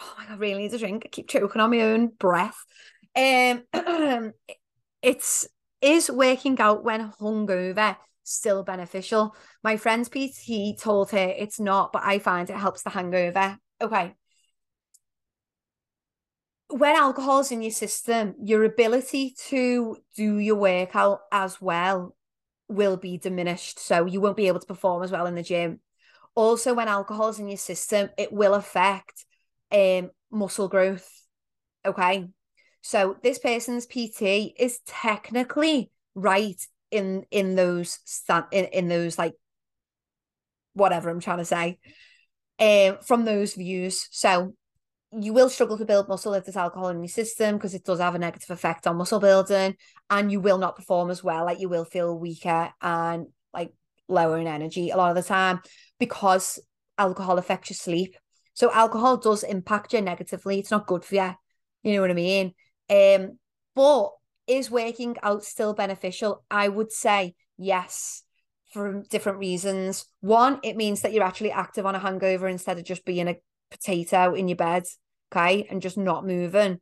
[0.01, 1.03] oh my god, really need a drink.
[1.05, 2.65] I keep choking on my own breath.
[3.15, 3.65] Um,
[5.03, 5.47] it's
[5.81, 9.35] is working out when hungover still beneficial?
[9.63, 13.59] My friend's PT told her it's not, but I find it helps the hangover.
[13.81, 14.15] Okay.
[16.69, 22.17] When alcohol's in your system, your ability to do your workout as well
[22.69, 23.79] will be diminished.
[23.79, 25.81] So you won't be able to perform as well in the gym
[26.35, 29.25] also when alcohol's in your system it will affect
[29.71, 31.09] um muscle growth
[31.85, 32.29] okay?
[32.83, 36.61] So this person's pt is technically right
[36.91, 39.33] in in those stand in, in those like
[40.75, 41.79] whatever i'm trying to say
[42.59, 44.09] um from those views.
[44.11, 44.55] So
[45.13, 48.01] you will struggle to build muscle if there's alcohol in your system because it does
[48.01, 49.77] have a negative effect on muscle building
[50.09, 53.27] and you will not perform as well like you will feel weaker and
[54.13, 55.61] lower in energy a lot of the time
[55.99, 56.59] because
[56.99, 58.17] alcohol affects your sleep.
[58.55, 60.59] So alcohol does impact you negatively.
[60.59, 61.31] It's not good for you.
[61.83, 62.55] You know what I mean?
[62.91, 63.39] Um,
[63.75, 64.11] but
[64.47, 66.45] is working out still beneficial?
[66.51, 68.23] I would say yes,
[68.73, 70.07] for different reasons.
[70.21, 73.37] One, it means that you're actually active on a hangover instead of just being a
[73.71, 74.85] potato in your bed,
[75.33, 76.81] okay, and just not moving.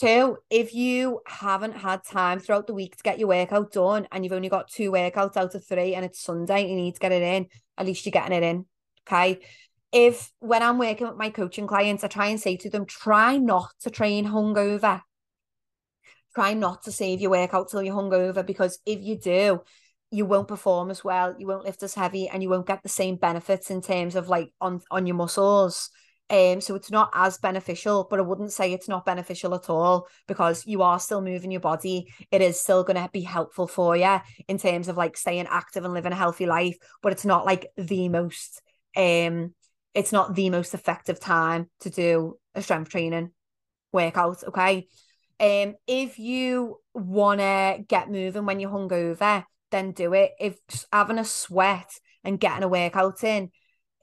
[0.00, 4.24] Two, if you haven't had time throughout the week to get your workout done and
[4.24, 7.12] you've only got two workouts out of three and it's Sunday, you need to get
[7.12, 7.46] it in,
[7.78, 8.66] at least you're getting it in.
[9.06, 9.40] Okay.
[9.92, 13.36] If when I'm working with my coaching clients, I try and say to them, try
[13.36, 15.00] not to train hungover.
[16.34, 19.60] Try not to save your workout till you're hungover because if you do,
[20.10, 22.88] you won't perform as well, you won't lift as heavy, and you won't get the
[22.88, 25.90] same benefits in terms of like on on your muscles.
[26.30, 30.08] Um, so it's not as beneficial, but I wouldn't say it's not beneficial at all
[30.26, 32.12] because you are still moving your body.
[32.30, 35.84] It is still going to be helpful for you in terms of like staying active
[35.84, 38.62] and living a healthy life, but it's not like the most
[38.96, 39.52] um
[39.92, 43.30] it's not the most effective time to do a strength training
[43.92, 44.42] workout.
[44.44, 44.88] Okay.
[45.40, 50.32] Um, if you wanna get moving when you're hungover, then do it.
[50.40, 50.56] If
[50.92, 51.90] having a sweat
[52.22, 53.50] and getting a workout in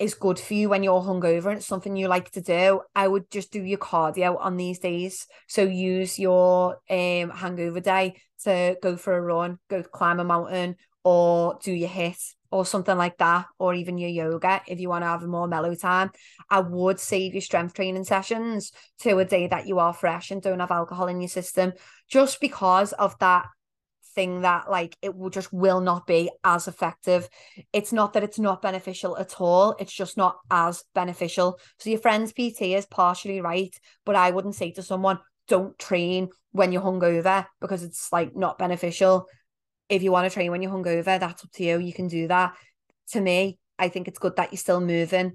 [0.02, 3.08] is good for you when you're hungover and it's something you like to do, I
[3.08, 5.28] would just do your cardio on these days.
[5.48, 10.76] So use your um hangover day to go for a run, go climb a mountain,
[11.04, 15.04] or do your HIIT or something like that, or even your yoga if you want
[15.04, 16.12] to have a more mellow time.
[16.50, 20.42] I would save your strength training sessions to a day that you are fresh and
[20.42, 21.74] don't have alcohol in your system,
[22.10, 23.46] just because of that
[24.14, 27.28] thing that like it will just will not be as effective.
[27.74, 31.60] It's not that it's not beneficial at all, it's just not as beneficial.
[31.80, 36.30] So your friend's PT is partially right, but I wouldn't say to someone, don't train
[36.52, 39.28] when you're hungover because it's like not beneficial.
[39.90, 41.80] If you want to train when you're hungover, that's up to you.
[41.80, 42.54] You can do that.
[43.12, 45.34] To me, I think it's good that you're still moving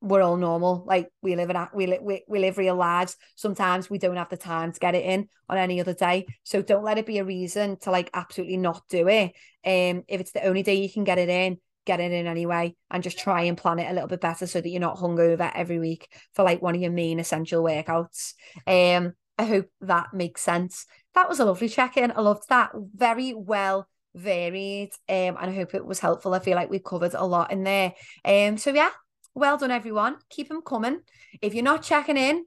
[0.00, 0.84] we're all normal.
[0.86, 3.16] Like we live in we, live we, we live real lives.
[3.36, 6.26] Sometimes we don't have the time to get it in on any other day.
[6.42, 9.32] So don't let it be a reason to like absolutely not do it.
[9.64, 12.74] Um, if it's the only day you can get it in, get it in anyway,
[12.90, 15.50] and just try and plan it a little bit better so that you're not hungover
[15.54, 18.34] every week for like one of your main essential workouts.
[18.66, 20.86] Um, I hope that makes sense.
[21.14, 22.12] That was a lovely check-in.
[22.12, 22.70] I loved that.
[22.74, 24.90] Very well varied.
[25.08, 26.34] Um, and I hope it was helpful.
[26.34, 27.94] I feel like we covered a lot in there.
[28.24, 28.90] Um, so yeah,
[29.34, 30.16] well done, everyone.
[30.28, 31.00] Keep them coming.
[31.40, 32.46] If you're not checking in,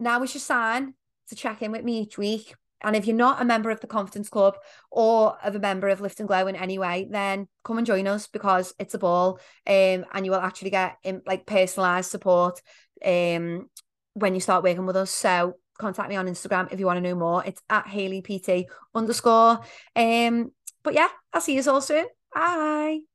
[0.00, 0.94] now is your sign
[1.28, 2.54] to check in with me each week.
[2.82, 4.56] And if you're not a member of the Confidence Club
[4.90, 8.06] or of a member of Lift and Glow in any way, then come and join
[8.06, 9.38] us because it's a ball.
[9.66, 12.60] Um, and you will actually get in, like personalized support
[13.04, 13.68] um
[14.14, 15.10] when you start working with us.
[15.10, 17.44] So contact me on Instagram if you want to know more.
[17.44, 19.60] It's at Hayley PT underscore.
[19.96, 22.06] Um, but yeah, I'll see you all soon.
[22.32, 23.13] Bye.